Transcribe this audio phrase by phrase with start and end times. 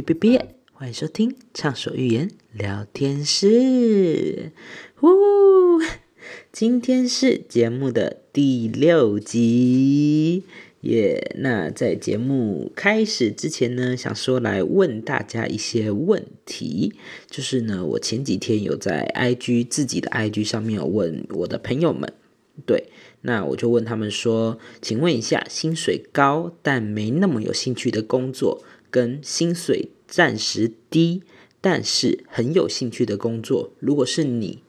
[0.00, 0.54] 别别别！
[0.72, 3.46] 欢迎收听《畅所欲言聊天室》。
[4.94, 5.08] 呼，
[6.50, 10.44] 今天是节目的第六集
[10.80, 11.36] 耶。
[11.40, 16.94] 那在节目开始之前呢，想说来问大家一些问题。
[17.28, 22.10] 就是呢，我前几天有在 IG 自己的 IG 上面有问我的朋友们，
[22.64, 22.84] 对，
[23.20, 28.64] 那我就问他们说，请问一下，薪水高但没那么有兴趣的工作。
[28.90, 31.22] 跟薪水暂时低，
[31.60, 34.62] 但是很有兴趣的工作，如果是你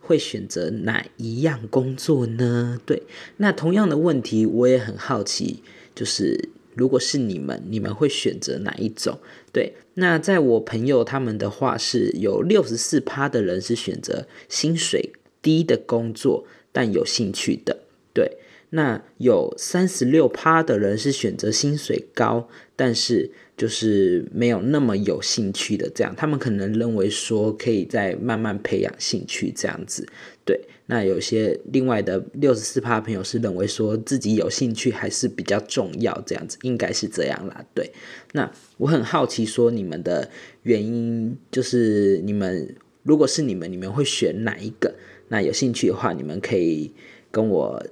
[0.00, 2.78] 会选择哪一样工作呢？
[2.84, 3.04] 对，
[3.38, 5.62] 那同样的问题我也很好奇，
[5.94, 9.18] 就是如果是你们，你们会选择哪一种？
[9.52, 18.36] 对，那在我朋友他们的话是有六十四趴的人是选择薪水低的工作，但有兴趣的，对，
[18.70, 23.30] 那有三十六趴的人是选择薪水高，但是。
[23.56, 30.06] 就是没有那么有兴趣的这样，他们可能认为说可以再慢慢培养兴趣这样子。
[30.44, 37.64] 对，那有些另外的六十四趴朋友是认为说自己有兴趣还是比较重要这样子，应该是这样啦。
[37.72, 37.90] 对，
[38.32, 40.28] 那我很好奇说你们的
[40.64, 42.74] 原因，就是你们
[43.04, 44.94] 如果是你们，你们会选哪一个？
[45.28, 46.92] 那有兴趣的话，你们可以
[47.30, 47.82] 跟我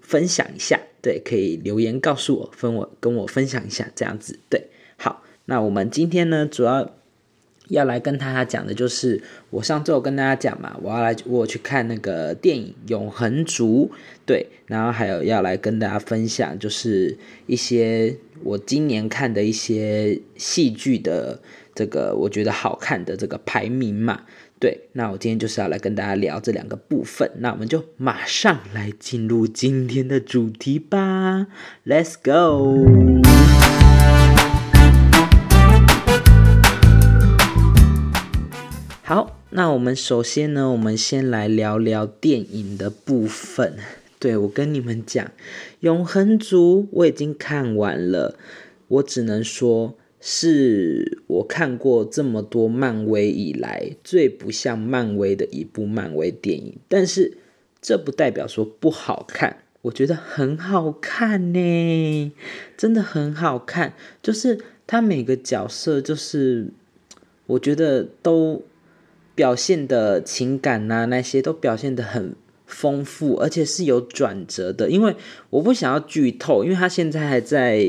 [0.00, 0.78] 分享一下。
[1.00, 4.38] 对，可以留言告诉我，分我跟我分享一下这样子。
[4.50, 4.60] 对。
[5.46, 6.90] 那我们今天呢，主要
[7.68, 13.90] 要来跟大家讲的就是，我上周跟大家讲嘛，我要来我去看那个电影《永恒族》，
[14.26, 21.40] 对，然后还有要来跟大家分享，就是一些我今年看的一些戏剧的
[21.74, 24.22] 这个我觉得好看的这个排名嘛，
[24.60, 31.46] 对，那我今天就是要来跟大家聊这两个部分，那我们就马上来进入今天的主题吧
[31.86, 33.33] ，Let's go。
[39.56, 43.76] 那我们首先呢，我们先来聊聊电影的部分。
[44.18, 45.24] 对我跟你们讲，
[45.78, 48.36] 《永恒族》我已经看完了，
[48.88, 56.76] 我只能说是我看过这么多漫威以来最不像漫威的一部漫威电影。
[56.88, 57.38] 但是
[57.80, 62.32] 这不代表说不好看，我觉得很好看呢，
[62.76, 63.94] 真的很好看。
[64.20, 66.72] 就是他每个角色，就是
[67.46, 68.64] 我觉得都。
[69.34, 72.34] 表现的情感呐，那些都表现的很
[72.66, 74.88] 丰富，而且是有转折的。
[74.88, 75.16] 因为
[75.50, 77.84] 我不想要剧透，因为他现在还在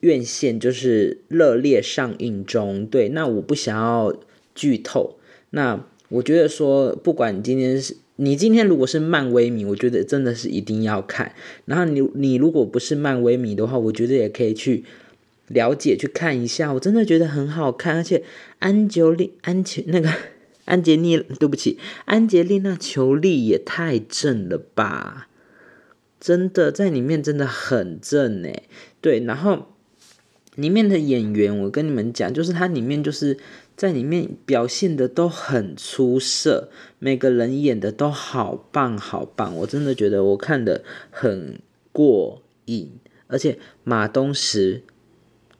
[0.00, 2.86] 院线，就是热烈上映中。
[2.86, 4.14] 对，那我不想要
[4.54, 5.18] 剧透。
[5.50, 11.32] 那我觉得说，不管你今天是你今天如果是漫威迷，我觉得真的是一定要看。
[11.66, 14.84] 然后你你如果不是漫威迷的话，我觉得也可以去
[15.48, 16.72] 了解去看一下。
[16.72, 18.22] 我真的觉得很好看，而且
[18.58, 20.10] 安久丽安琪那个。
[20.66, 25.28] 安杰丽，对不起，安杰丽娜·裘丽也太正了吧！
[26.18, 28.64] 真的在里面真的很正哎，
[29.00, 29.68] 对，然后
[30.56, 33.38] 里面的演员，我跟你们讲，就是他里面就是
[33.76, 41.60] 在里面表现的都很出色，每个人演的都好棒好棒，我真的觉得我看的很
[41.92, 42.90] 过瘾，
[43.28, 44.82] 而且马东石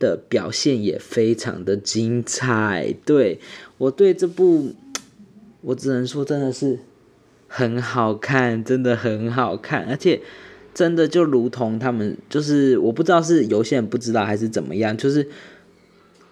[0.00, 3.38] 的表现也非常的精彩，对
[3.78, 4.74] 我对这部。
[5.66, 6.78] 我只能说，真的是
[7.48, 10.20] 很好看，真的很好看，而且
[10.72, 15.28] 真的就如同他们，就是我不知道是有些人不知道还是怎么样，就是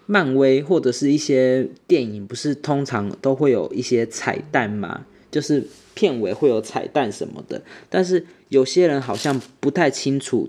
[0.06, 10.48] 漫威或者是一些电影，不是通常都会有一些彩蛋嘛，就是片尾会有彩蛋什么的，但是有些人好像不太清楚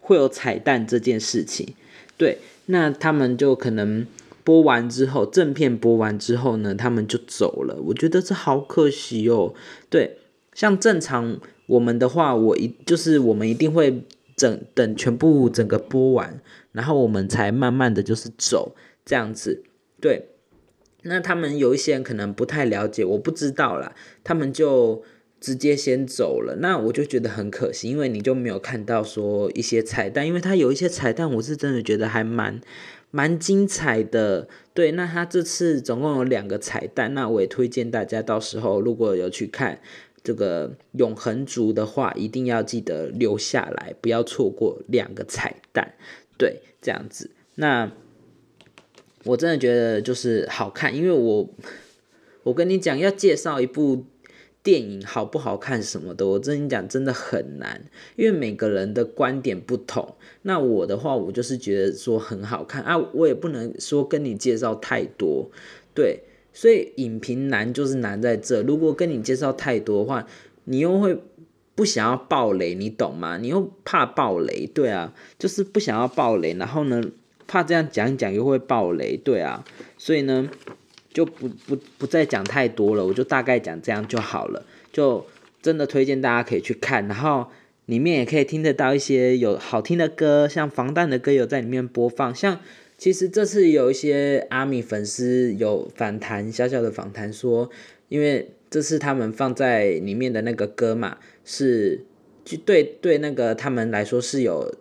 [0.00, 1.74] 会有彩蛋这件事情，
[2.16, 4.04] 对，那他们就可能。
[4.42, 7.80] 播完之后，正片播完之后呢，他们就走了。
[7.86, 9.54] 我觉得这好可惜哦。
[9.88, 10.18] 对，
[10.54, 14.02] 像正常我们的话，我一就是我们一定会
[14.36, 16.40] 整等全部整个播完，
[16.72, 18.74] 然后我们才慢慢的就是走
[19.04, 19.62] 这样子。
[20.00, 20.28] 对，
[21.02, 23.94] 那他们有一些人可能不太了解，我不知道啦，
[24.24, 25.02] 他们就
[25.38, 26.56] 直接先走了。
[26.60, 32.60] 那我就觉得很可惜，因为你就没有看到说一些彩蛋，因为他有一些彩蛋，我是真的觉得还蛮。
[33.10, 39.80] 蛮精彩的，对，那他这次总共有两个彩蛋，那我也推荐大家到时候如果有去看
[40.22, 45.94] 这个永恒族的话，一定要记得留下来，不要错过两个彩蛋，
[46.38, 47.30] 对，这样子。
[47.56, 47.90] 那
[49.24, 51.48] 我真的觉得就是好看，因为我
[52.44, 54.04] 我跟你讲要介绍一部
[54.62, 57.82] 电影好不好看什么的，我跟你讲真的很难，
[58.16, 60.14] 因为每个人的观点不同。
[60.42, 65.50] 那我的话，我就是觉得说很好看啊，我也不能说跟你介绍太多，
[65.94, 66.20] 对，
[66.52, 68.62] 所以影评难就是难在这。
[68.62, 70.26] 如果跟你介绍太多的话，
[70.64, 71.18] 你又会
[71.74, 73.38] 不想要爆雷，你懂吗？
[73.38, 77.02] 你又怕爆雷，对啊，就是不想要爆雷，然后呢，
[77.46, 79.64] 怕这样讲讲又会爆雷，对啊，
[79.96, 80.50] 所以呢。
[81.12, 84.64] 就不不不再讲太多了，我就大概讲这样就好了。
[84.92, 85.26] 就
[85.60, 87.48] 真的推荐大家可以去看，然后
[87.86, 92.32] 里面也可以听得到一些有好听的歌，像防弹的歌有在里面播放。
[92.34, 92.60] 像
[92.96, 97.68] 其实这次有一些阿米粉丝有访谈，小小的访谈说，
[98.08, 102.04] 因为这次他们放在里面的那个歌嘛，是
[102.44, 104.72] 就对对那个他们来说是有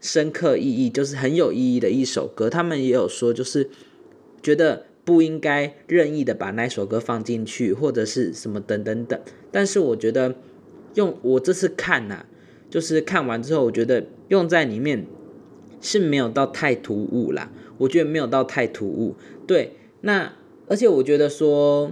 [0.00, 2.48] 深刻意义，就是很有意义的一首歌。
[2.48, 3.68] 他们也有说，就是
[4.40, 4.86] 觉得。
[5.04, 9.20] 不应该任意的把那首歌放进去，或者是什么等等等。
[9.50, 10.36] 但是我觉得
[10.94, 12.26] 用我这次看呐，
[12.70, 15.06] 就是看完之后，我觉得用在里面
[15.80, 17.50] 是没有到太突兀啦。
[17.78, 19.16] 我觉得没有到太突兀。
[19.44, 19.72] 对，
[20.02, 20.36] 那
[20.68, 21.90] 而且我觉得说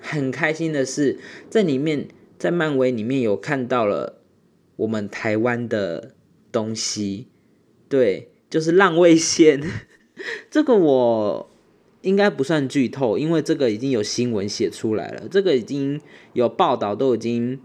[0.00, 1.18] 很开心的是，
[1.50, 2.06] 在里面
[2.38, 4.20] 在漫威里面有看到了
[4.76, 6.14] 我们台湾的
[6.52, 7.26] 东西。
[7.88, 9.60] 对，就是浪味仙，
[10.48, 11.50] 这个我。
[12.04, 15.98] 应该不算剧透，因为这个已经有新闻写出来了，这个已经
[16.34, 17.58] 有报道都已经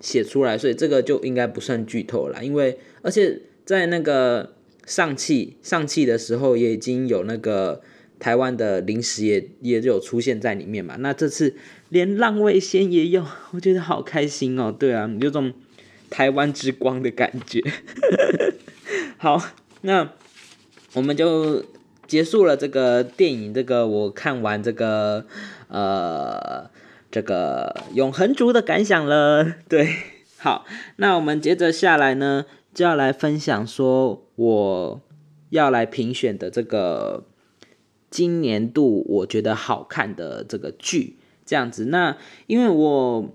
[0.00, 2.44] 写出来，所以这个就应该不算剧透了。
[2.44, 4.54] 因为而且在那个
[4.84, 7.82] 上汽上汽的时候，也已经有那个
[8.18, 10.96] 台湾的零食也也有出现在里面嘛。
[10.98, 11.54] 那这次
[11.88, 14.74] 连浪味仙也有，我觉得好开心哦。
[14.76, 15.52] 对啊，有种
[16.10, 17.62] 台湾之光的感觉。
[19.18, 19.40] 好，
[19.82, 20.12] 那
[20.94, 21.64] 我们就。
[22.06, 25.24] 结束了这个电影，这个我看完这个
[25.68, 26.68] 呃
[27.10, 29.44] 这个永恒族的感想了。
[29.68, 29.88] 对，
[30.38, 30.66] 好，
[30.96, 35.00] 那我们接着下来呢，就要来分享说我
[35.50, 37.24] 要来评选的这个
[38.10, 41.16] 今年度我觉得好看的这个剧，
[41.46, 41.86] 这样子。
[41.86, 43.34] 那因为我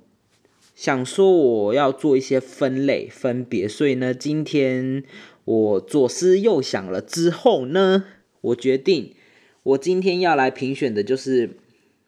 [0.75, 5.03] 想说我要做一些分类分别，所以呢，今天
[5.45, 8.05] 我左思右想了之后呢。
[8.41, 9.13] 我决定，
[9.63, 11.57] 我今天要来评选的就是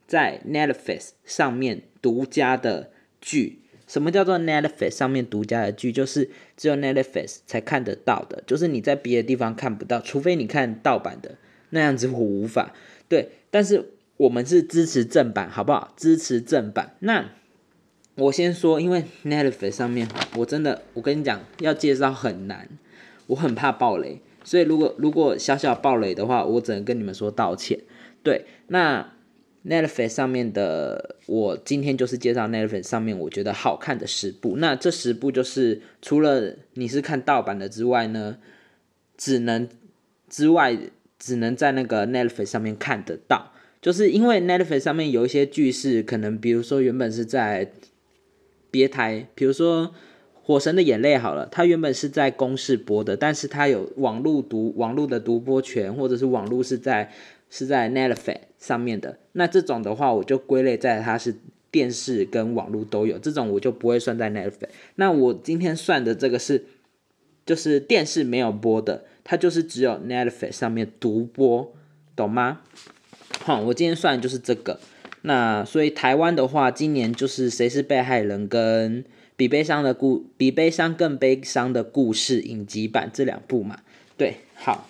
[0.08, 3.60] 在 Netflix 上面独家的剧。
[3.88, 5.92] 什么叫做 Netflix 上面独家的剧？
[5.92, 11.36] 就是只有 Netflix 才看得到的，就是你在别的地方看不到，除非你看盗版的，
[11.72, 12.74] 那样子我无法。
[13.10, 15.94] 对，但是我们是支持正版，好不好？
[15.98, 16.96] 支持正版。
[17.00, 17.32] 那
[18.16, 20.08] 我先说，因为 Netflix 上面，
[20.38, 22.70] 我真的，我跟你讲，要介绍很难，
[23.28, 24.22] 我很怕暴雷。
[24.44, 27.80] 所以，如果如果小小暴雷的话，我只能跟你们说道歉。
[28.24, 29.14] 对，那
[29.66, 34.58] Netflix 上面的，我今天就是介绍 Netflix 上面我觉得好看的十部。
[34.58, 38.38] 那这十部就是除了你是看盗版的之外呢，
[39.18, 39.70] 只能
[40.30, 40.78] 之外
[41.20, 43.52] 只能在那个 Netflix 上面看得到。
[43.82, 47.72] 就是因为 Netflix 上面有一些剧是可能，比如说原本是在
[48.72, 49.94] 别台，比如说。
[50.52, 57.10] 火神的眼泪好了，它原本是在公视播的，但是它有网络独网络的独播权，或者是网络是在
[57.50, 59.18] 是在 Netflix 上面的。
[59.32, 61.34] 那这种的话，我就归类在它是
[61.72, 64.68] 电视跟网络都有，这种我就不会算在 Netflix。
[64.96, 66.66] 那我今天算的这个是，
[67.46, 71.74] 就是电视没有播的，它就是只有 Netflix 上面独播，
[72.14, 72.60] 懂吗？
[73.40, 74.82] 好，我今天算的就是这个。
[75.22, 79.04] 那所以台湾的话，今年就是谁是被害人跟。
[79.38, 83.80] 比悲伤的故，比悲伤更悲伤的故事影集版这两部嘛，
[84.16, 84.88] 对，好，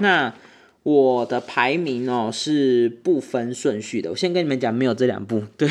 [0.00, 0.34] 那
[0.82, 5.68] 我的排名哦是不分顺序的，我先跟你们讲，没有这两部，对，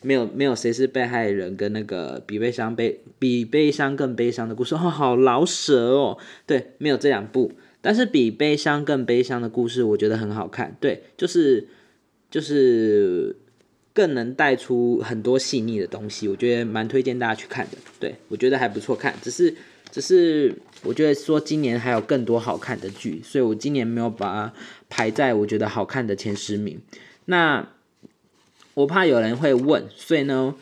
[0.00, 11.68] 没有没有谁是被害人跟那个比悲伤悲比悲伤更悲伤的故事，哦，好老舍哦，对，没有这两部，但是比悲伤更悲伤的故事，我觉得很好看，对，就是
[12.32, 13.36] 就是。
[13.94, 17.76] 更能带出很多细腻的东西，我觉得蛮推荐大家去看的。
[18.00, 19.54] 对我觉得还不错看，只是
[19.90, 24.54] 只是我觉得说今年还有更多好看的剧，所以我今年没有把它
[24.88, 26.80] 排在我觉得好看的前十名。
[27.26, 27.68] 那
[28.72, 30.54] 我怕有人会问，所以呢，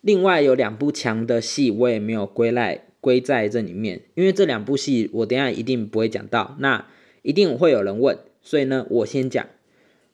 [0.00, 6.84] 另外有两部强的戏我也没有归赖归在这里面，因为这两部戏我等下一定不会讲到，那
[7.22, 9.46] 一定会有人问，所以呢，我先讲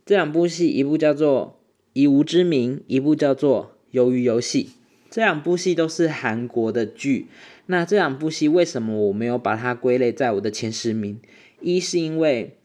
[0.06, 1.58] 这两部戏，一部叫做。
[1.94, 4.64] 以无之名，一部叫做《鱿鱼游戏》，
[5.10, 7.26] 这两部戏都是韩国的剧。
[7.66, 11.20] 那这两部戏为什么我没有把它归类在我的前十名？
[11.60, 12.56] 一是因为，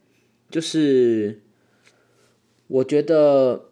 [0.50, 1.42] 就是
[2.68, 3.66] 我觉得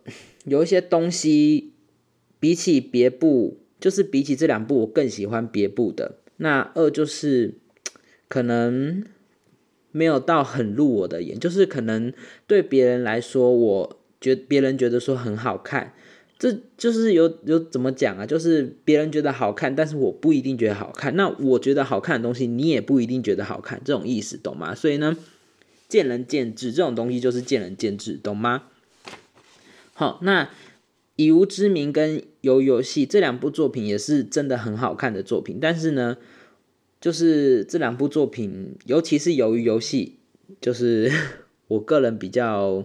[0.45, 1.73] 有一些东西
[2.39, 6.19] 比起别部，就是比起这两部，我更喜欢别部的。
[6.37, 7.55] 那二就是
[8.29, 9.07] 可能
[9.97, 12.13] 没有到很入我的眼，就是可能
[12.47, 15.95] 对别人来说，我觉别人觉得说很好看，
[16.39, 18.27] 这就是有有怎么讲啊？
[18.27, 21.17] 就是别人觉得好看，但是我不一定觉得好看。
[21.17, 24.75] 那我觉得好看的东西，你也不一定觉得好看，这种意思懂吗？
[24.75, 25.17] 所以呢，
[25.89, 28.65] 见仁见智，这种东西就是见仁见智，懂吗？
[29.95, 30.51] 好，那。
[31.19, 36.19] 以无之名跟游游戏这两部作品也是真的很好看的作品，但是呢，
[37.01, 40.19] 就是这两部作品，尤其是鱿鱼游戏，
[40.61, 41.11] 就是
[41.69, 42.85] 我个人比较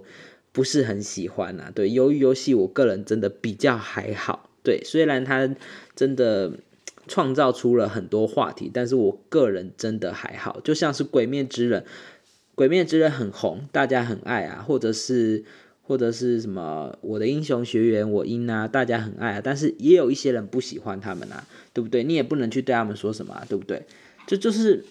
[0.52, 1.72] 不是很喜欢呐。
[1.74, 4.50] 对，鱿鱼游戏我个人真的比较还好。
[4.64, 5.56] 对，虽然它
[5.96, 6.54] 真的
[7.08, 10.60] 创造出了很多话题，但是我个人真的还好。
[10.64, 11.84] 就像是鬼灭之刃，
[12.54, 15.44] 鬼灭之刃很红，大家很爱啊，或者是。
[15.92, 22.02] 或者是什么我的英雄学员我英啊，大家很爱啊，但是也有一些人不喜欢他们啊，对不对？
[22.02, 23.84] 你也不能去对他们说什么，啊对不对？
[24.26, 24.86] 这就是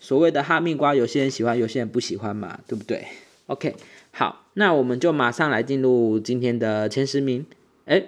[0.00, 3.04] 所谓的哈密瓜，有些人喜欢，有些人不喜欢嘛，对不对
[3.46, 3.76] ？OK，
[4.10, 7.46] 好，那我们就马上来进入今天的前十名。
[7.84, 8.06] 哎，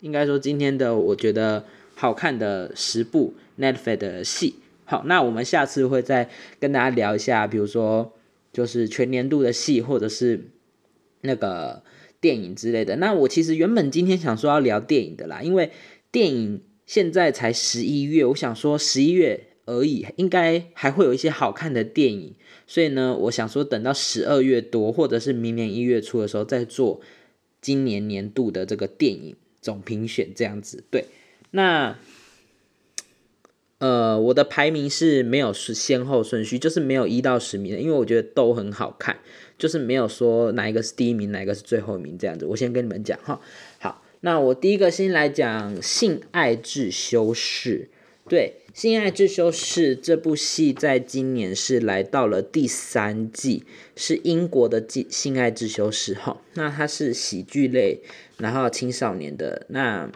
[0.00, 4.54] 应该说今天的我觉得好看的十部 Netflix 的戏。
[4.86, 8.10] 好，那我们下次会再跟大家聊一下，比如说
[8.54, 10.48] 就是全年度的戏，或者是。
[11.24, 11.82] 那个
[12.20, 15.70] 电影之类的，那我其实原本今天想说要聊电影的啦，因为
[16.12, 22.34] 电影现在才十一月，我想说十一月而已，应该还会有一些好看的电影，
[22.66, 27.00] 所以呢，我想说等到十二月多或者是明年一月初的时候再做
[27.60, 30.84] 今年年度的这个电影总评选这样子。
[30.90, 31.06] 对，
[31.50, 31.98] 那
[33.84, 39.18] 呃，我的排名是没有是先后顺序，就是没有一到十名的，因为我觉得都很好看。
[39.58, 42.46] 就是没有说哪一个是第一名，哪一个是最后一名这样子。
[42.46, 43.38] 我先跟你们讲哈，
[43.78, 47.90] 好，那我第一个先来讲《性爱自修室》。
[48.30, 53.64] 对，《性爱自修室》这部戏在今年是来到了第三季，
[53.94, 56.40] 是英国的《性性爱自修室》哈。
[56.54, 58.00] 那它是喜剧类，
[58.38, 59.66] 然后青少年的。
[59.68, 60.10] 那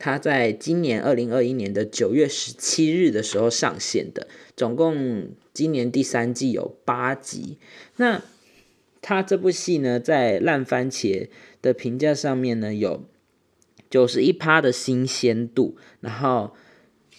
[0.00, 4.26] 它在今年二零二一年的九月十七日的时候上线的，
[4.56, 7.58] 总共今年第三季有八集。
[7.96, 8.22] 那
[9.02, 11.28] 他这部戏呢，在烂番茄
[11.60, 13.04] 的评价上面呢，有
[13.90, 16.54] 九十一趴的新鲜度，然后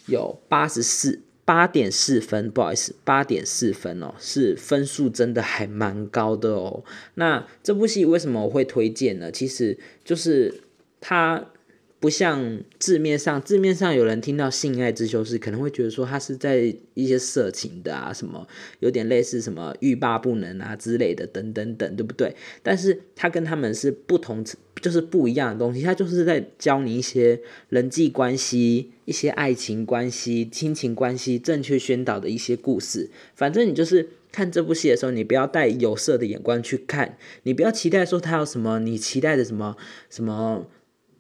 [0.08, 6.84] 有八十四八点四分，不好意思，八点四分哦，是分数真的还蛮高的哦。
[7.14, 9.32] 那这部戏为什么我会推荐呢？
[9.32, 10.62] 其实就是
[11.00, 11.52] 它。
[12.02, 18.48] 不像字面上，字面上有人听到性爱之修士，可能会觉得说他是在一些色情的啊，什么
[18.80, 22.36] 有点类似什么欲罢不能啊之类的，等等等，对不对？
[22.64, 24.44] 但是他跟他们是不同，
[24.82, 25.84] 就是不一样的东西。
[25.84, 27.40] 他就是在教你一些
[27.70, 33.12] 人际关系、一些爱情关系、亲情关系正确宣导的一些故事。
[33.36, 39.78] 反正你就是看这部戏的时候，你不要带有色的眼光去看，你不要期待说他有什么，你期待的什么
[40.10, 40.66] 什么。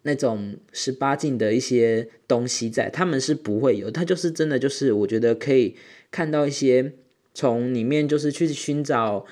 [0.03, 5.75] 那种十八禁的一些东西在，他们是不会有，他就是真的就是我觉得可以
[6.09, 6.93] 看到一些
[7.33, 9.25] 从里面就是去寻找，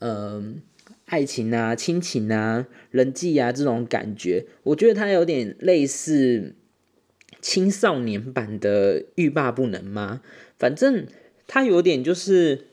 [0.00, 0.60] 嗯，
[1.06, 6.54] 爱情啊、亲情啊、人际啊这种感觉，我觉得它有点类似
[7.40, 10.20] 青少年版的欲罢不能吗？
[10.58, 11.06] 反正
[11.46, 12.66] 它有点就是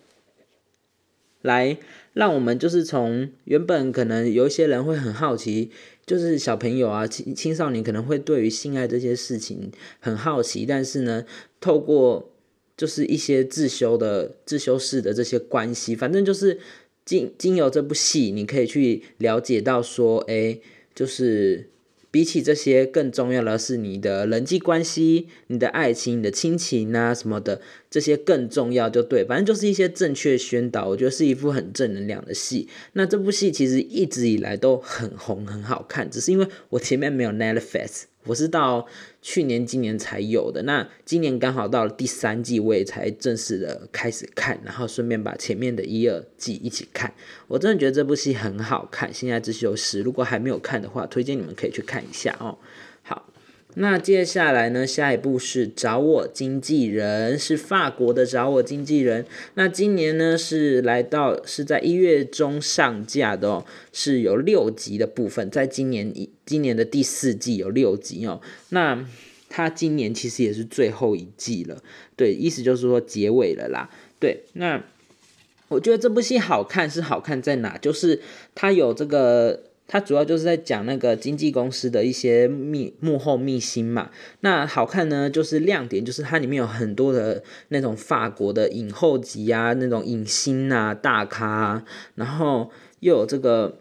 [1.42, 1.78] 来
[2.14, 5.72] 让我们就是从原本可能有一些人会很好奇。
[6.08, 11.24] 就是小朋友啊，青青少年可能会对于性爱这些事情很好奇，但是呢，
[11.62, 12.32] 透过
[12.76, 16.60] 就是一些自修的自修室的这些关系，反正就是
[17.06, 20.58] 经经由这部戏，你可以去了解到说，哎，
[20.96, 21.70] 就是。
[22.10, 29.24] 比起这些，更重要的是你的人际关系、你的爱情、你的亲情啊什么的，这些更重要，就对。
[29.24, 32.68] 反正就是一些正确宣导，我觉得是一部很正能量的戏。
[32.94, 38.04] 那这部戏其实一直以来都很红、很好看，只是因为我前面没有 Netflix。
[38.26, 38.86] 我是到
[39.22, 40.62] 去年、今年才有的。
[40.64, 47.14] 那今年刚好到了第三季，我也才正式的开始看，然后顺便把前面的一二季一起看。
[47.48, 52.58] 我真的觉得这部戏很好看，《现在只是有十》，如果还没有看的话，推荐你们可以去看一下哦。
[53.80, 54.88] 那接下来呢？
[54.88, 59.24] 下一部是找我经纪人，是法国的找我经纪人。
[59.54, 68.42] 那今年呢是来到是在一月中上架的哦，是有六集的部分，在今年一今年的第四季有六集哦。
[68.70, 69.06] 那
[69.48, 71.84] 它今年其实也是最后一季了，
[72.16, 73.92] 对，意思就是说结尾了啦。
[74.20, 74.84] 对，那
[75.68, 77.78] 我觉得这部戏好看是好看在哪？
[77.78, 78.22] 就是
[78.56, 79.67] 它有这个。
[79.88, 84.12] 它主要就是在讲那个经纪公司的一些秘幕后秘辛嘛。
[84.42, 91.84] 那好看呢，就是亮点就是它里面有很多的那种法国的影后级啊，那种影星啊、大咖，
[92.16, 93.80] 然后又有这个。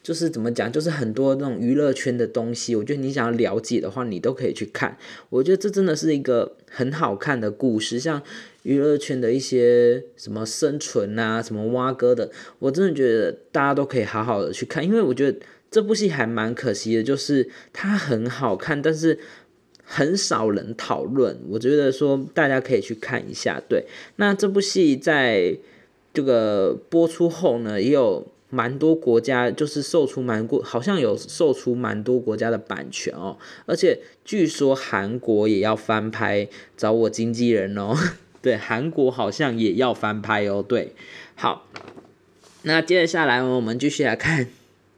[0.00, 4.96] 就是怎么讲，就是很多那种娱乐圈的东西，我觉得你想要了解的话，你都可以去看。
[5.28, 8.22] 我觉得这真的是一个很好看的故事，像
[8.62, 15.38] 娱乐圈的一些什么生存啊，什么蛙哥的，我真的觉得大家都可以好好的去看，因为我觉得
[15.70, 19.18] 这部戏还蛮可惜的，就是它很好看，但是
[19.84, 21.38] 很少人讨论。
[21.48, 23.62] 我觉得说大家可以去看一下。
[23.68, 23.84] 对，
[24.16, 25.56] 那这部戏在
[26.12, 28.26] 这个播出后呢，也有。
[28.50, 33.36] 蛮多国家就是售出蛮过，好像有售出蛮多国家的版权哦，
[33.66, 37.94] 而且据说韩国也要翻拍，找我经纪人哦。
[38.42, 40.64] 对，韩国好像也要翻拍哦。
[40.66, 40.94] 对，
[41.34, 41.66] 好，
[42.62, 44.48] 那接下来我们继续来看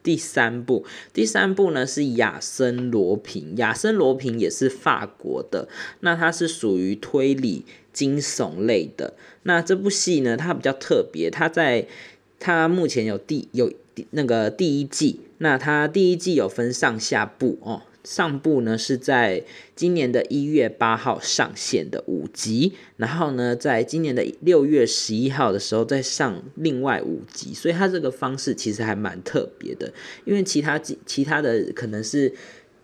[0.03, 0.85] 第三部。
[1.13, 5.69] 第三部呢是亚森罗平，亚森罗平也是法国的，
[6.01, 9.15] 那它是属于推理惊悚类的。
[9.45, 11.87] 那这部戏呢，它比较特别，它在。
[12.43, 13.71] 它目前有第有
[14.13, 19.45] 那个第一季，那它第一季有分上下部哦，上部呢是在
[19.77, 29.93] 今年的一月八号上线的五集，然后呢，在今年的六月十一号的时候再上另外五集，所以它这个方式其实还蛮特别的，
[30.25, 32.33] 因为其他季其他的可能是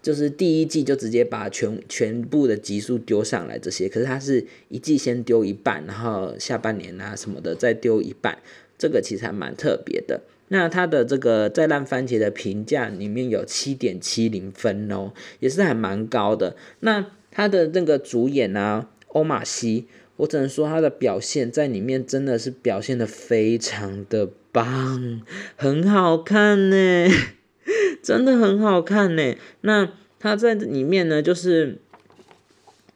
[0.03, 8.39] 就是第一季就直接把全全部的集数丢上来这些，可是它是一季先丢一半，然后下半年啊什么的再丢一半。
[8.79, 10.21] 这个其实还蛮特别的。
[10.49, 16.57] 那它的这个在烂番茄的评价里面有七点七零分哦，也是还蛮高的。
[16.81, 19.87] 那它的那个主演啊，欧玛西，
[20.17, 25.23] 我只能说他的表现在里面真的是表现的非常的棒，
[25.57, 27.09] 很好看呢，
[28.03, 29.35] 真的很好看呢。
[29.63, 31.79] 那他在里面呢，就是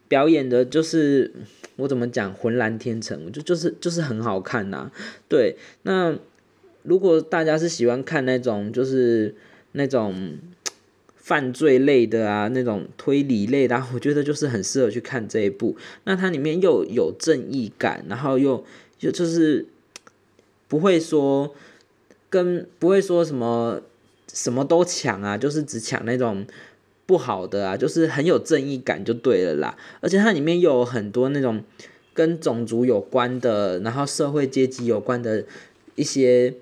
[0.07, 1.33] 表演的，就是。
[1.77, 4.91] 我怎么讲浑然天成，就就是就是很好看呐。
[5.27, 6.15] 对，那
[6.83, 9.35] 如果大家是喜欢看那种就是
[9.73, 10.37] 那种
[11.15, 15.75] 犯罪类的啊，那种推理类的， 我觉得就是很适合去看这一部。
[16.05, 18.65] 那它里面又有正义感，然后又
[18.99, 19.65] 又就是
[20.67, 21.53] 不会说
[22.29, 23.81] 跟不会说什么
[24.33, 26.45] 什么都抢啊，就是只抢那种。
[27.07, 31.61] 不好的啊，就是很有正义感就对了啦，而且它里面又有很多那种
[32.13, 35.43] 跟种族有关的，然后社会阶级有关的
[35.95, 36.53] 一些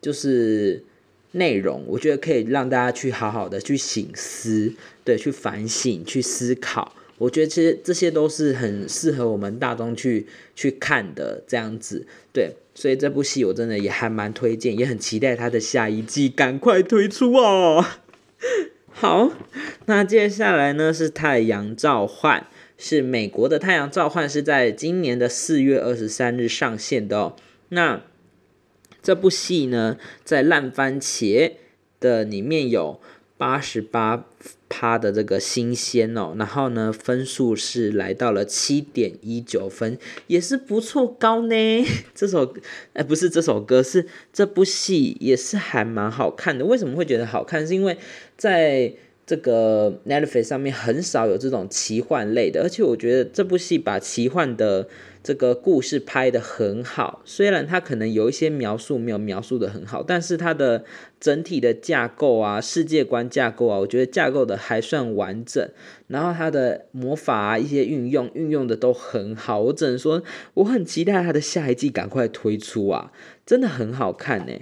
[0.00, 0.82] 就是
[1.32, 4.72] 内容，我觉得可以让大家去好好的去醒思，
[5.04, 6.94] 对，去反省，去思考。
[7.18, 17.84] 我觉得其实这些都是很适合我们大众去去看的这样子，对，所以这部戏我真的也还蛮推荐，也很期待它的下一季赶快推出哦。
[18.90, 19.32] 好，
[19.86, 22.40] 那接下来呢是《太阳召唤》，
[22.76, 27.36] 是美国的《太阳召唤》，是在今年的四月二十三日上线的哦。
[27.70, 28.02] 那
[29.02, 31.52] 这部戏呢，在烂番茄
[32.00, 33.00] 的里面有
[33.36, 34.26] 八十八。
[34.70, 41.54] 趴的这个新鲜哦，然后呢，分数是来到了七点一九分，也是不错高呢。
[42.14, 42.54] 这首
[42.92, 46.66] 哎，不是这首歌，是这部戏也是还蛮好看的。
[46.66, 47.66] 为什么会觉得好看？
[47.66, 47.96] 是因为
[48.36, 48.92] 在
[49.26, 54.86] 这个 Netflix 上面很少有这种奇幻类的，而且我觉得这部戏把奇幻的。
[55.22, 60.84] 这个故事拍的很好，虽然它可能有一些描述没有描述的很好，但是它的
[61.20, 65.68] 整体的架构啊、世界观架构啊，我觉得架构的还算完整。
[66.06, 70.22] 然后它的魔法啊，一些运用运用的都很好，我只能说
[70.54, 73.12] 我很期待它的下一季赶快推出啊，
[73.44, 74.52] 真的很好看呢。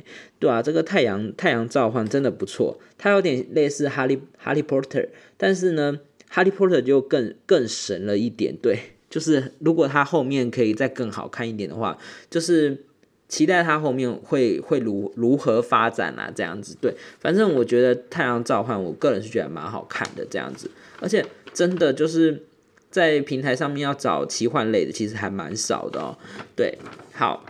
[0.40, 8.95] 对啊，这个太阳太阳召唤真的不错，它有点类似哈利哈利波特，但是呢，哈利波特就更更神了一点，对。
[9.16, 11.96] 就是如果它后面可以再更好看一点的话，
[12.28, 12.84] 就是
[13.28, 21.24] 期待它后面会会如如何发展啊，这样子对，反正我觉得《太阳召唤》，我个人是觉得蛮好看的这样子，而且
[21.54, 22.44] 真的就是
[22.90, 26.18] 在平台上面要找奇幻类的，其实还蛮少的哦。
[26.54, 26.76] 对，
[27.14, 27.46] 好，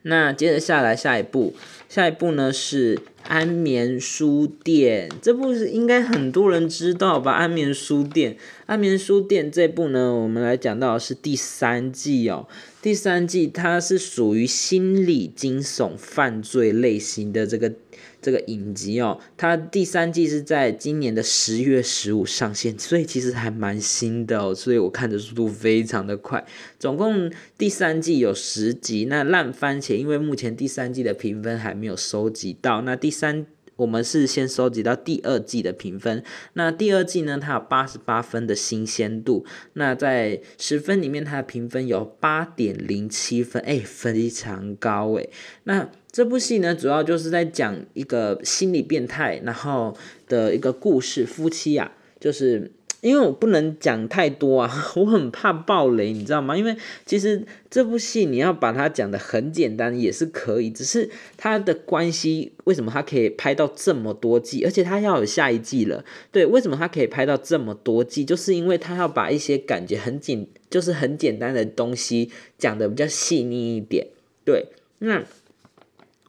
[0.00, 1.54] 那接着下来下一步，
[1.90, 2.98] 下一步呢是。
[3.28, 7.32] 安眠书店这部是应该很多人知道吧？
[7.32, 12.48] 安眠书店，安眠书店这部呢，我们来讲到是第三季哦。
[12.80, 17.74] 第三季它是属于心理惊悚犯罪类型的这个。
[18.20, 26.44] 这个影集哦，它第三季是在今年的十月十五上线，所以其实还蛮新的哦，所以我看的速度非常的快。
[26.78, 36.22] 总共第三季有十集，那烂番茄因为目前第三季的评分还没有收集到，那第三我们是先收集到第二季的评分。
[36.52, 39.46] 那第二季呢，它有八十八分的新鲜度。
[39.72, 45.26] 那在十分里面，它的评分有八点零七分，哎，非常高哎。
[45.64, 49.96] 那这部戏呢，主要就是在讲一个心理变态，然后
[50.28, 52.72] 的一个故事，夫妻啊，就是。
[53.02, 56.54] 因为我不能讲太多啊， 我很怕爆雷，你知道吗？
[56.54, 66.04] 因为其实这部戏你要把它讲的很简单也是可以，只是它的关系为什么它可以拍到这么多季，而且它要有下一季了。
[66.30, 68.22] 对，为什么它可以拍到这么多季？
[68.22, 74.08] 就是因为它要把一些感觉很简，就是很简单的东西讲的比较细腻一点。
[74.44, 74.66] 对，
[74.98, 75.24] 那。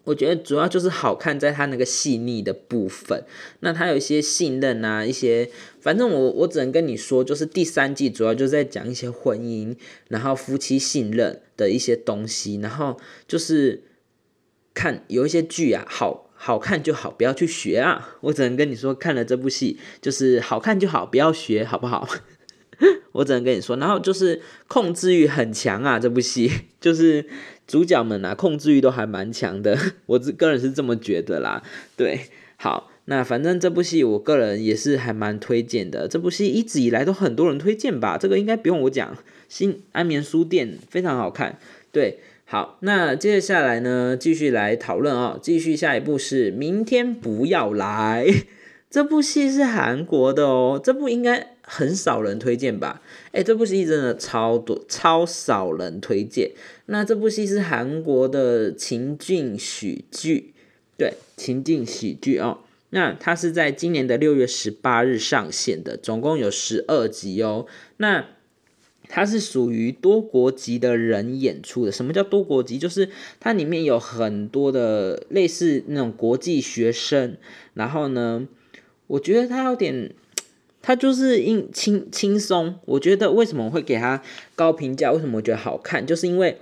[0.03, 3.23] 我觉得主要就是好看，在它那个细腻的部分。
[3.59, 9.75] 那它有一些信任啊，一些反正我我只能跟你说，就是第三季主要就在讲一些婚姻，
[10.07, 12.59] 然后夫妻信任的一些东西。
[12.61, 13.83] 然后就是
[14.73, 18.17] 看有一些剧啊，好好看就好，不要去学啊。
[18.21, 22.07] 我只能跟你说，看了这部戏就是好看就好，不要学，好不好？
[23.13, 27.25] 我只能跟你说，然后就是控制欲很强啊，这部戏 就是。
[27.67, 31.63] 主角们啊，控制欲都还蛮强的， 我自个人是这么觉得啦。
[31.95, 32.19] 对，
[32.57, 36.05] 好，那反正这部戏我个人也是还蛮推荐的。
[36.05, 39.17] 这部戏一直以来都很多人推荐吧，这个应该不用我讲。
[39.47, 41.59] 新安眠书店非常好看。
[41.93, 48.27] 对，好，那接下来呢，继续来讨论啊，继续下一部是明天不要来。
[48.89, 53.01] 这部戏是韩国的哦，这部应该很少人推荐吧？
[53.31, 56.51] 哎，这部戏真的超多，超少人推荐。
[56.87, 60.53] 那这部戏是韩国的情境喜剧，
[60.97, 62.57] 对，情境喜剧哦。
[62.89, 67.65] 那它是在今年的六月十八日上线的，总共有十二集哦。
[67.95, 68.25] 那
[69.07, 71.91] 它是属于多国籍的人演出的。
[71.93, 72.77] 什么叫多国籍？
[72.77, 73.07] 就是
[73.39, 77.37] 它里面有很多的类似那种国际学生，
[77.75, 78.45] 然后呢？
[79.07, 80.13] 我觉得他有点，
[80.81, 82.79] 他就是轻轻轻松。
[82.85, 84.21] 我觉得为什么会给他
[84.55, 85.11] 高评价？
[85.11, 86.05] 为什么我觉得好看？
[86.05, 86.57] 就是因为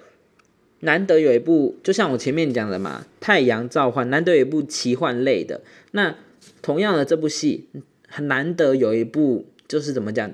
[0.82, 5.62] 难得有一部，就像我前面讲的嘛，《太阳召唤》难得有一部奇幻类的。
[5.92, 6.16] 那
[6.62, 7.68] 同样的这部戏
[8.08, 10.32] 很难得有一部，就是怎么讲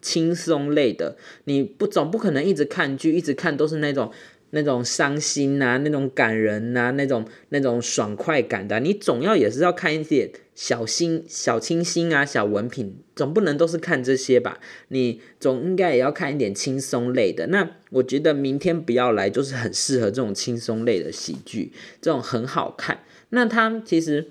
[0.00, 1.16] 轻松类的。
[1.44, 4.10] 你不总不可能一直看剧，一直看都是那种。
[4.50, 14.58] 那种伤心呐，那种感人呐，那种那种爽快感的，你总要也是要看一点小心小清新啊，小文品，总不能都是看这些吧？
[14.88, 17.48] 你总应该也要看一点轻松类的。
[17.48, 23.00] 那我觉得明天不要来，就是很适合这种轻松类的喜剧，这种很好看。
[23.30, 24.28] 那它其实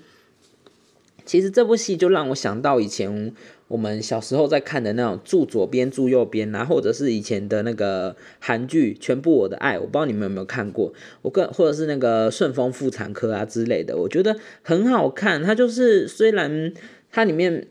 [1.24, 3.34] 其实这部戏就让我想到以前。
[3.68, 10.92] 我们小时候在看的那种住左边住右边啊，或者是以前的那个韩剧《全部我的爱》，我不知道你们有没有看过。
[11.22, 15.42] 我更或者是那个《顺丰妇产科》啊之类的，我觉得很好看。
[15.42, 16.72] 它就是虽然
[17.10, 17.68] 它里面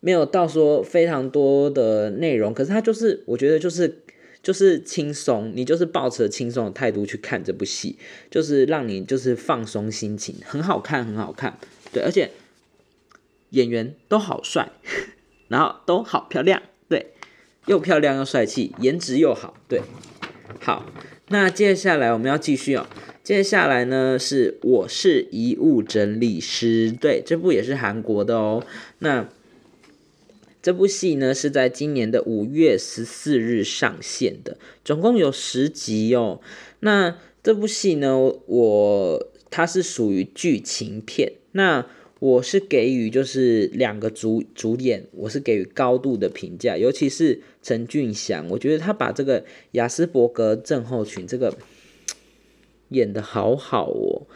[0.00, 4.00] 没有到说非常多的内容，可是它就是我觉得就是
[4.42, 7.96] 就是轻松，你就是抱着轻松的态度去看这部戏，
[8.30, 11.58] 就是让你就是放松心情，很好看，很好看。
[11.90, 12.30] 对，而且
[13.50, 14.70] 演员都好帅。
[15.48, 17.12] 然后都好漂亮，对，
[17.66, 19.80] 又漂亮又帅气，颜值又好，对，
[20.60, 20.86] 好，
[21.28, 22.86] 那接下来我们要继续哦。
[23.24, 28.62] 接下来呢是我是遗物整理师，对，这部也是韩国的哦。
[29.00, 29.28] 那
[30.62, 36.40] 这部戏呢是在今年的五月十四日上线的，总共有十集哦。
[36.80, 41.86] 那这部戏呢，我它是属于剧情片，那。
[42.20, 51.56] 我是给予就是两个主主演，我是给予高度的评价，尤其是陈俊祥，我觉得他把这个雅斯伯格症候群这个
[52.90, 54.26] 演的好好哦，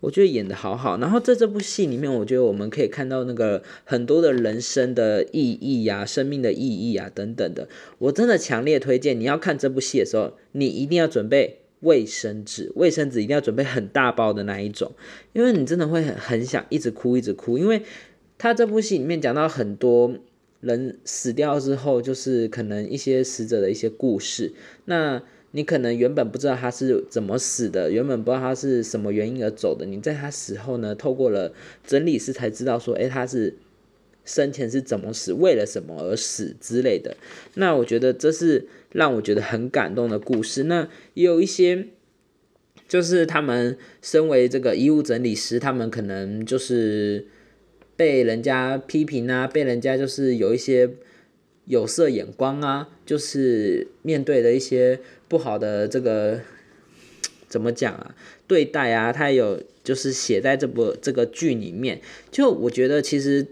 [0.00, 0.98] 我觉得演的好好。
[0.98, 7.66] 然后在这部戏里面，我觉得我们可以看到那个很多的人生的意义呀、生命的意义啊等等的。
[7.98, 11.60] 我真的强烈推荐你要看这部戏的时候，你一定要准备。
[11.82, 14.90] 卫生纸，卫生纸一定要准备很大包的那一种，
[15.32, 17.82] 因为你真的会很很想一直哭一直哭，因为
[18.38, 20.14] 他这部戏里面讲到很多
[20.60, 24.52] 人死掉之后，就是可能一些死者的一些故事，
[24.86, 31.52] 那你可能原本不知道他是怎么死的，原本不知道他是什么原因而走的，你在他死后呢，透过了
[31.86, 33.54] 整理师才知道说，诶，他是。
[34.24, 37.16] 生前是怎么死，为了什么而死之类的，
[37.54, 40.64] 那我觉得这是让我觉得很感动的故事。
[40.64, 41.88] 那也有一些，
[42.88, 47.26] 就是他们身为这个衣物整理师，他们可能就是
[47.96, 50.90] 被人家批评啊，被人家就是有一些
[51.66, 56.40] 有色眼光啊，就是面对的一些不好的这个
[57.48, 58.14] 怎么讲啊，
[58.46, 62.00] 对待啊，他有就是写在这部这个剧里面。
[62.30, 63.46] 就我觉得其实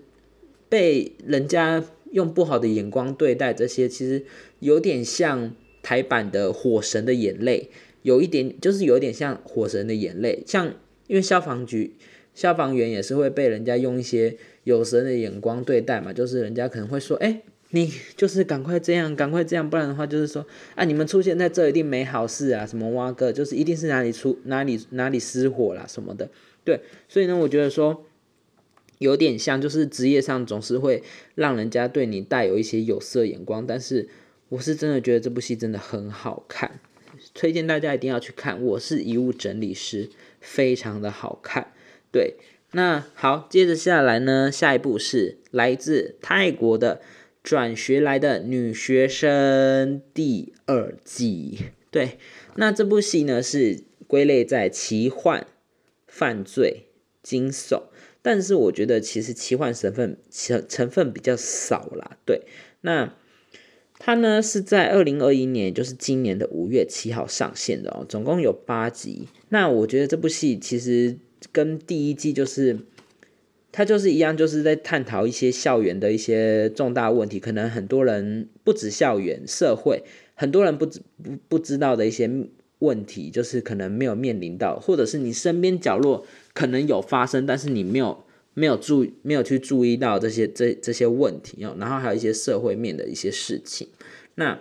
[0.69, 4.25] 被人家用不好的眼光对待，这些其实
[4.59, 7.71] 有点像台版的《火神的眼泪》，
[8.03, 10.75] 有一点就是有点像《火神的眼泪》，像
[11.07, 11.95] 因为消防局
[12.35, 17.43] 消防员也是会被人家用一些有神的眼光对待嘛，就是人家可能会说，哎。
[17.73, 20.45] 你就是赶快这样，赶快这样，不然的话就是说，
[20.75, 26.29] 啊，你们出现在这一定没好事啊，什么挖个，就是一定是哪里出哪里哪里失火啦什么的，
[26.65, 28.05] 对，所以呢，我觉得说
[29.01, 31.03] 有点像，就是职业上总是会
[31.35, 34.09] 让人家对你带有一些有色眼光，但是
[34.51, 36.79] 我是真的觉得这部戏真的很好看，
[37.35, 38.63] 推荐大家一定要去看。
[38.63, 40.11] 我是遗物整理师，
[40.41, 41.73] 非常的好看。
[42.13, 42.35] 对，
[42.73, 47.01] 那好，接着下来呢，下一部是来自泰国的。
[47.43, 52.19] 转学来的女学生第二季，对，
[52.57, 55.47] 那这部戏呢是归类在奇幻、
[56.07, 56.89] 犯罪、
[57.23, 57.85] 惊悚，
[58.23, 62.17] 但是我觉得其实奇幻成分成成分比较少啦。
[62.25, 62.43] 对，
[62.81, 63.15] 那
[63.99, 69.29] 它呢是在二零二一年，就是今年的五月七号上线的哦，总共有八集。
[69.49, 71.17] 那我觉得这部戏其实
[71.53, 72.79] 跟第一季就是。
[73.73, 80.03] 他就是一样，就是在探讨一些校园的一些重大问题，可能很多人不止校园，社会
[80.35, 82.29] 很多人不知不不知道的一些
[82.81, 93.89] 问题，就是可能没有面临到，或者是你身边角落可能有发生，但是你没有没有注没有去注意到这些这这些问题哦，然后还有一些社会面的一些事情，
[94.35, 94.61] 那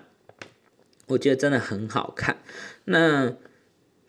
[1.08, 2.38] 我觉得真的很好看，
[2.86, 3.36] 那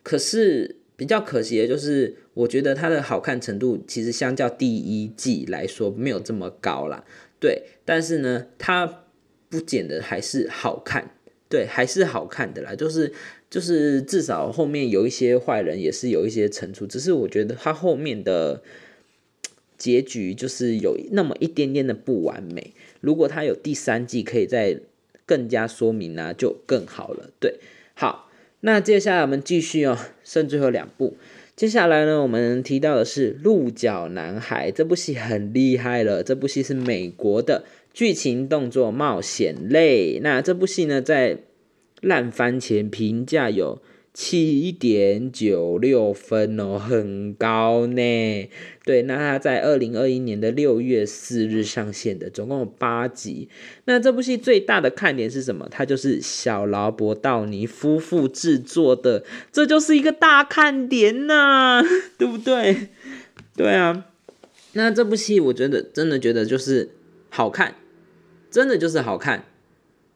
[0.02, 0.76] 可是。
[1.00, 7.02] 比较可惜的就是，我觉得它的好看程度其实相较第一季来说没有这么高啦。
[7.40, 9.04] 对，但是呢，它
[9.48, 11.14] 不减的还是好看，
[11.48, 12.74] 对，还是好看的啦。
[12.74, 13.14] 就是
[13.50, 18.62] 就是至少后面有一些坏人也是有一些惩处，只是我觉得他后面的
[19.76, 22.72] 结局就是有那么一点点的不完美。
[23.00, 24.78] 如果他有第三季，可以再
[25.26, 27.30] 更加说明啊，就更好了。
[27.40, 27.56] 对，
[27.94, 28.28] 好。
[28.62, 31.16] 那接下来我们继续哦，剩最后两部。
[31.56, 36.22] 接下来呢，我们提到的是《鹿角男孩》这部戏很厉害了。
[36.22, 40.20] 这部戏是美国的剧情动作冒险类。
[40.22, 41.38] 那这部戏呢，在
[42.00, 43.80] 烂番茄评价有。
[44.12, 48.50] 七点九六分哦，很高呢。
[48.84, 53.48] 对，那它在二零二一年的六月四日上线的，总共有八集。
[53.84, 55.68] 那这部戏最大的看点是什么？
[55.70, 61.80] 它就是小劳勃道尼夫妇制作的，这就是一个大看点呐，
[62.18, 62.88] 对不对？
[63.56, 64.06] 对啊。
[64.72, 66.90] 那这部戏我觉得真的觉得就是
[67.28, 67.76] 好看，
[68.50, 69.44] 真的就是好看。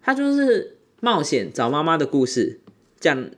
[0.02, 0.73] 它就是
[1.04, 2.60] 冒险找妈妈的故事，
[2.98, 3.30] 讲。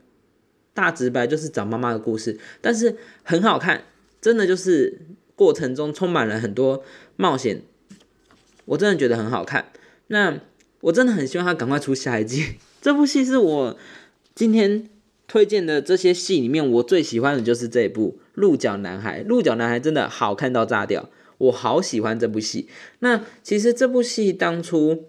[0.72, 3.84] 大直白就是找妈妈的故事，但是很好看，
[4.20, 5.00] 真的就是
[5.34, 6.84] 过程中充满了很多
[7.16, 7.62] 冒险，
[8.66, 9.72] 我真的觉得很好看。
[10.08, 10.38] 那
[10.82, 12.56] 我真的很希望他赶快出下一季。
[12.82, 13.78] 这部戏是我
[14.34, 14.86] 今天
[15.26, 19.22] 推荐的这些戏里面，我最喜欢的就是这部《鹿角男孩》。
[19.26, 22.68] 《鹿角男孩》真的好看到炸掉，我好喜欢这部戏。
[22.98, 25.06] 那其实这部戏当初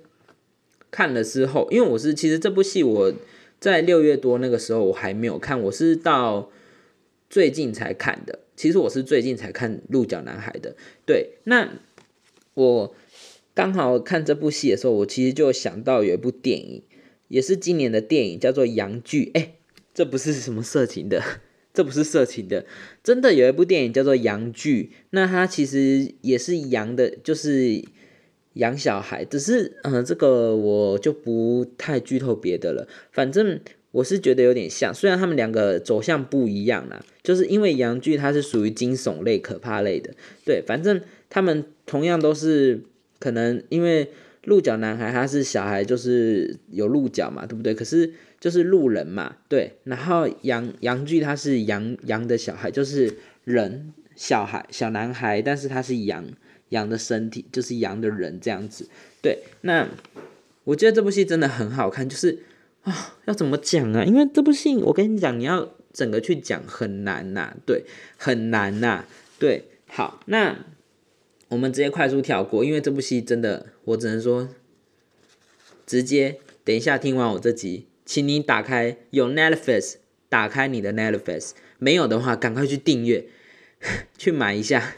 [0.97, 3.13] 看了之后，因为我是其实这部戏我。
[3.59, 6.51] 在六月多那个时候，我还没有看，我是到
[7.27, 8.37] 最近才看的。
[8.55, 10.75] 其实我是最近才看《鹿角男孩》的。
[11.07, 11.67] 对，那
[12.53, 12.95] 我
[13.55, 16.83] 刚好看这部戏的时候，我其实就想到有一部电影，
[17.29, 19.25] 也是今年的电影，叫做《羊剧》。
[19.33, 19.55] 哎，
[19.95, 21.23] 这不是什么色情的，
[21.73, 22.67] 这不是色情的，
[23.03, 24.91] 真的有一部电影叫做《羊剧》。
[25.09, 27.83] 那它其实也是羊的，就是。
[28.57, 32.87] 养小孩，只是嗯，这个我就不太剧透别的了。
[33.11, 33.59] 反正
[33.91, 40.13] 我是觉得有点像，虽然他们两个走向不一样啦，就是因为洋剧它是属于惊悚类、可怕类的，
[40.45, 42.81] 对，反正他们同样都是
[43.19, 44.09] 可能因为
[44.43, 47.73] 鹿角男孩他是小孩，就是有鹿角嘛，对不对？
[47.73, 49.73] 可是就是路人嘛，对。
[49.85, 56.25] 然后洋洋剧他是羊羊的小孩，就是人小孩小男孩，但是他是羊。
[56.69, 58.89] 羊的身体就是羊的人这样子，
[59.21, 59.43] 对。
[59.61, 59.87] 那
[60.65, 62.43] 我觉得这部戏真的很好看，就是
[62.83, 64.03] 啊，要怎么讲啊？
[64.03, 67.85] 因为这部戏，我跟你讲，你要整个去讲很难呐，对，
[68.17, 69.05] 很难呐，
[69.39, 69.65] 对。
[69.89, 70.65] 好，那
[71.47, 74.49] 我们直接快速跳过，因为这部戏真的，我只能说，
[75.85, 79.95] 直接等一下听完我这集，请你打开有 Netflix，
[80.27, 83.27] 打开你的 Netflix，没有的话，赶快去订阅，
[84.17, 84.95] 去买一下。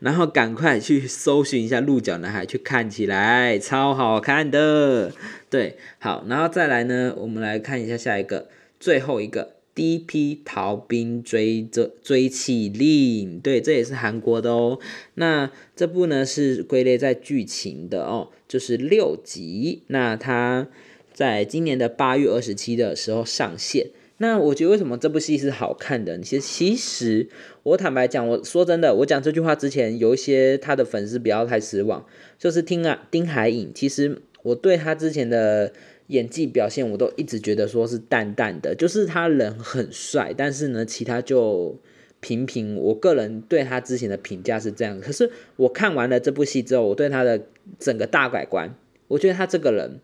[0.00, 5.12] 然后赶快去搜寻一下《鹿角男孩》，去看起来超好看的。
[5.48, 8.48] 对，好，然后再来呢，我们来看一下下一个，
[8.80, 14.78] 最后一个第一批逃兵追着追起令，对，这也是韩国的哦。
[15.14, 19.82] 那这部呢是归类在剧情的哦，就是六集。
[19.88, 20.68] 那它
[21.12, 23.88] 在今年的八月二十七的时候上线。
[24.22, 26.16] 那我觉得为什么这部戏是好看的？
[26.20, 27.28] 其实，其实
[27.64, 32.06] 我坦白讲，我说真的，我讲这句话之前，有一些他的粉丝不要太失望，
[32.38, 33.72] 就是听啊丁海颖。
[33.74, 35.72] 其实我对他之前的。
[36.08, 41.78] 演技表现我都一直觉得说是淡淡的，就是他人很帅，但是呢，其他就
[42.20, 42.76] 平平。
[42.76, 47.46] 我个人对他之前的评价是这样，可是我看完了这部戏之后，我对他的
[47.78, 48.74] 整个大改观，
[49.08, 50.00] 我觉得他这个人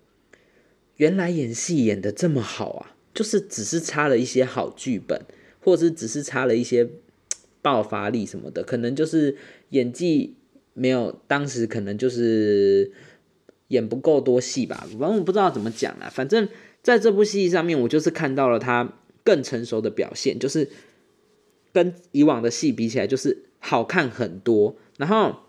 [0.97, 5.21] 原来演戏演的这么好啊，就是只是差了一些好剧本，
[5.61, 6.89] 或者是只是差了一些
[7.63, 9.37] 爆发力什么的，可能就是
[9.71, 10.35] 演技
[10.75, 12.91] 没有当时可能就是。
[13.69, 16.09] 演不够多戏吧，反正我不知道怎么讲了。
[16.09, 16.49] 反正
[16.83, 20.71] 在这部戏上面，我就是看到了他更成熟的表现，就是
[21.71, 24.75] 跟以往的戏比起来，就是好看很多。
[24.97, 25.41] 然后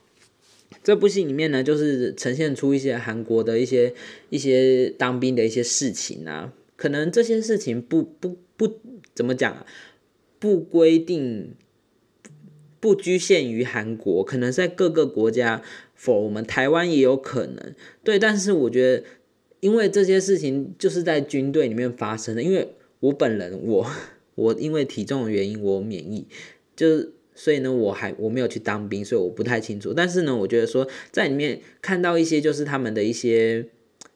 [0.83, 3.93] 这部戏里面呢，就是呈现出一些韩国的一些
[4.29, 8.79] 一些当兵的一些事情啊，可能这些事情不不不
[9.13, 9.65] 怎么讲，
[10.39, 11.53] 不规定。
[12.81, 15.61] 不局限于韩国，可能在各个国家
[15.95, 17.75] 否我们台湾也有可能。
[18.05, 19.03] 对，但是我觉得，
[19.59, 22.41] 因为这些事情就是在军队里面发生的。
[22.41, 23.85] 因为我本人，我
[24.35, 26.25] 我因为体重的原因，我免疫，
[26.73, 29.93] 就是所以呢，我还我没有去当兵，所以我不太清楚。
[29.93, 33.67] 但是呢，我觉得说在里面看到一些就是他们的一些。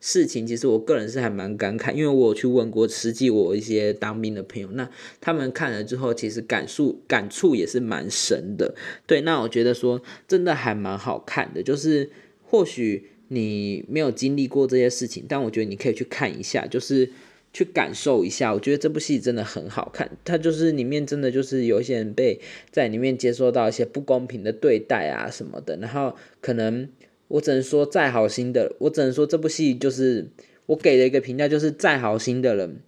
[0.06, 4.90] 事情其实我个人是还蛮感慨，因为我有去问过实际我一些当兵的朋友，那
[5.22, 8.76] 他们看了之后，其实感触感触也是蛮深的。
[9.08, 12.10] 对，那我觉得说真的还蛮好看的，就是
[12.44, 17.10] 或许你没有经历过这些事情，但我觉得你可以去看一下，就是
[17.54, 18.54] 去感受一下。
[18.54, 26.90] 我觉得这部戏真的很好看，它就是里面真的就是有一些人被在里面接受到一些不公平的对待啊什么的，然后可能。
[27.34, 30.30] 我只能说，再好心的，我只能说这部戏就是
[30.68, 32.84] 我给的一个评价，就是再好心的人，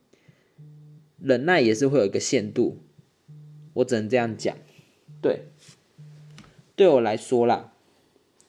[1.20, 2.78] 忍耐也是会有一个限度。
[3.74, 4.56] 我只能这样讲，
[5.20, 5.46] 对，
[6.76, 7.74] 对我来说啦，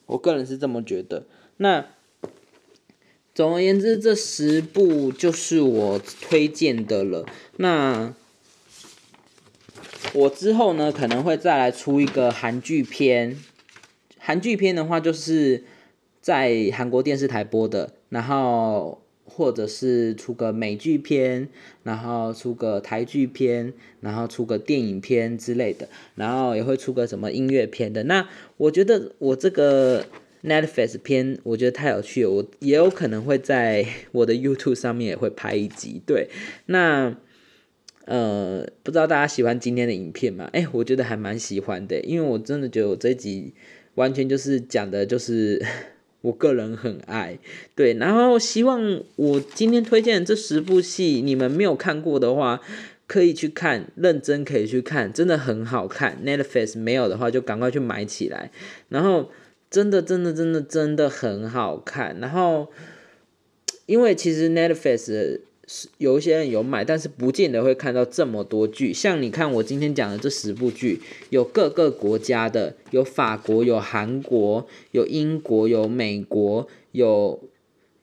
[0.04, 1.26] 我个人是这么觉得。
[1.56, 1.87] 那
[3.35, 7.24] 总而言之，这十部就是我推荐的了。
[7.56, 8.14] 那
[10.12, 13.38] 我之后呢，可能会再来出一个韩剧片。
[14.18, 15.64] 韩剧片的话，就是。
[16.26, 21.48] 在韩国电视台播的，然后或者是出个美剧片，
[21.84, 28.02] 然后出个台剧片，然后出个电影片之类的，然后也会出个什么音乐片的。
[28.02, 30.04] 那我觉得我这个
[30.42, 36.02] Netflix 片，我觉得太有趣了，我也有可能会在我的 YouTube 上面也会拍一集。
[36.04, 36.28] 对，
[36.66, 37.16] 那
[38.06, 40.50] 呃，不知道大家喜欢今天的影片吗？
[40.52, 43.54] 哎，我觉得还蛮喜欢的，因为我真的觉得我这集
[43.94, 45.64] 完全就是讲的就是。
[46.26, 47.38] 我个人很爱，
[47.74, 52.60] 对，然后希望我今天推荐这十部戏，你们没有看过的话，
[53.06, 56.18] 可以去看，认真可以去看，真的很好看。
[56.24, 58.50] Netflix 没有的话，就赶快去买起来。
[58.88, 59.30] 然后
[59.70, 62.18] 真的，真的，真的，真的很好看。
[62.20, 62.68] 然后，
[63.86, 65.40] 因为其实 Netflix。
[65.66, 68.92] 是有一些人有买，但是不见得会看到这么多剧。
[68.92, 71.00] 像你看我今天讲的这十部剧，
[71.31, 77.40] 有各个国家的，有法国，有韩国，有英国，有美国，有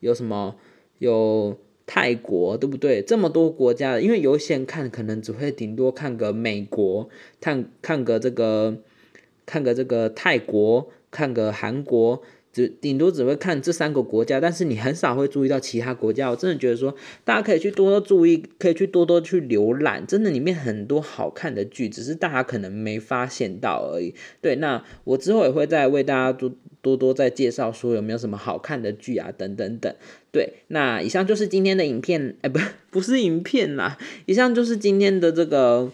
[0.01, 0.55] 有什么，
[0.97, 3.01] 有泰国，对不对？
[3.01, 7.07] 这么多国家的，因为有些人看可能只会顶多看个美国，
[7.39, 8.75] 看看个这个，
[9.45, 12.21] 看个这个泰国，看个韩国。
[12.53, 16.29] 只顶多只会看这三个国家，但是你很少会注意到其他国家。
[16.29, 24.13] 我真的觉得说，大家可以去多多注意，可以去多多去浏览，真的里面很多好看的剧，只是大家可能没发现到而已。
[24.39, 29.91] 对，那我之后也会再为大家多多多再介绍说有没有什么好看的剧啊，等等等。
[30.31, 32.59] 对，那以上就是今天的影片，哎，不，
[32.91, 35.91] 不是影片啦，以上就是今天的这个。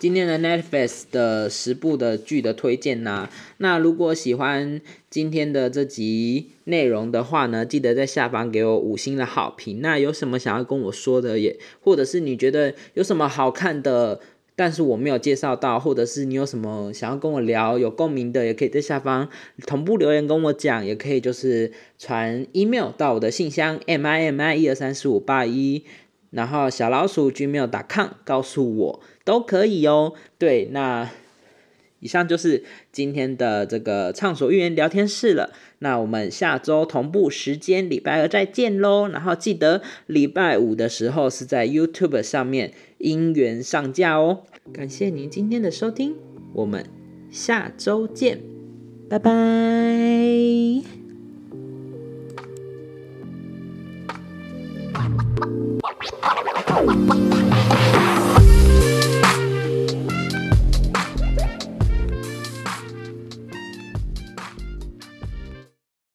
[0.00, 3.28] 今天的 Netflix 的十部的剧的推荐呐，
[3.58, 4.80] 那如果喜欢
[5.10, 9.82] 今天的这集内容的话呢，记得在下方给我五星的好评。
[9.82, 14.18] 那有什么想要跟我说的，也或者是你觉得有什么好看的，
[14.56, 19.28] 但是我没有介绍到，或者是你有什么想要跟我聊有共鸣的，也可以在下方
[19.66, 25.84] 同步留言跟我讲，也可以就是传 email 到我的信箱 m i m i 一二三四五八一。
[26.30, 29.00] 然后小老鼠 gmail.com 告诉我
[29.30, 30.14] 都可以哦。
[30.38, 31.08] 对，那
[32.00, 35.52] 以上就是今天的这个畅所欲言聊天室了。
[35.78, 39.06] 那我们下周同步时间，礼拜二再见喽。
[39.06, 44.40] 然后记得礼拜五的时候是在 YouTube 上面音源上架哦。
[44.72, 46.16] 感谢您今天的收听，
[46.54, 46.84] 我们
[47.30, 48.40] 下周见，
[49.08, 49.30] 拜拜。